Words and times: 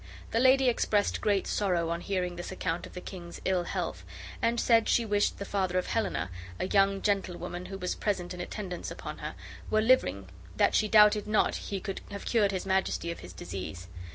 The 0.31 0.39
lady 0.39 0.67
expressed 0.67 1.21
great 1.21 1.45
sorrow 1.45 1.89
on 1.91 2.01
hearing 2.01 2.35
this 2.35 2.51
account 2.51 2.87
of 2.87 2.95
the 2.95 3.01
king's 3.01 3.39
ill 3.45 3.65
health, 3.65 4.03
and 4.41 4.59
said 4.59 4.89
she 4.89 5.05
wished 5.05 5.37
the 5.37 5.45
father 5.45 5.77
of 5.77 5.85
Helena 5.85 6.31
(a 6.59 6.67
young 6.67 7.03
gentlewoman 7.03 7.67
who 7.67 7.77
was 7.77 7.93
present 7.93 8.33
in 8.33 8.41
attendance 8.41 8.89
upon 8.89 9.19
her) 9.19 9.35
were 9.69 9.79
living 9.79 10.29
that 10.57 10.73
she 10.73 10.87
doubted 10.87 11.27
not 11.27 11.53
he 11.55 11.79
could 11.79 12.01
have 12.09 12.25
cured 12.25 12.49
his 12.49 12.65
Majesty 12.65 13.11
of 13.11 13.19
his 13.19 13.31
disease. 13.31 13.89